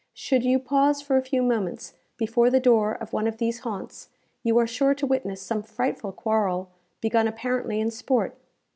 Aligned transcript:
Should 0.15 0.43
you 0.43 0.57
pause 0.57 0.99
for 0.99 1.15
a 1.15 1.21
few 1.23 1.43
moments 1.43 1.93
before 2.17 2.49
the 2.49 2.59
door 2.59 2.95
of 2.95 3.13
one 3.13 3.27
of 3.27 3.37
these 3.37 3.59
haunts, 3.59 4.09
you 4.41 4.57
are 4.57 4.65
sure 4.65 4.95
to 4.95 5.05
witness 5.05 5.43
some 5.43 5.61
frightful 5.61 6.11
quarrel, 6.11 6.71
begun 7.01 7.27
apparently 7.27 7.79
in 7.79 7.91
sport. 7.91 8.35